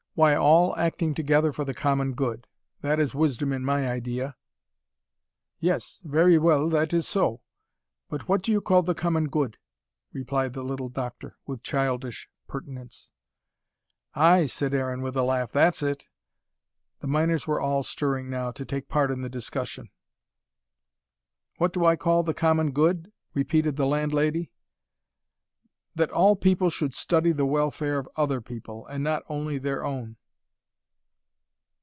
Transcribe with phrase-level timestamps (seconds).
[0.13, 2.45] "Why all acting together for the common good.
[2.81, 4.35] That is wisdom in my idea."
[5.61, 7.43] "Yes, very well, that is so.
[8.09, 9.57] But what do you call the common good?"
[10.11, 13.09] replied the little doctor, with childish pertinence.
[14.13, 16.09] "Ay," said Aaron, with a laugh, "that's it."
[16.99, 19.91] The miners were all stirring now, to take part in the discussion.
[21.57, 24.51] "What do I call the common good?" repeated the landlady.
[25.93, 30.15] "That all people should study the welfare of other people, and not only their own."